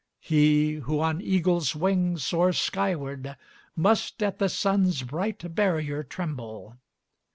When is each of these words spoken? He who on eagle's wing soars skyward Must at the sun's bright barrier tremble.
He 0.23 0.77
who 0.77 0.99
on 0.99 1.21
eagle's 1.21 1.75
wing 1.75 2.17
soars 2.17 2.57
skyward 2.59 3.37
Must 3.75 4.23
at 4.23 4.39
the 4.39 4.49
sun's 4.49 5.03
bright 5.03 5.53
barrier 5.53 6.01
tremble. 6.01 6.77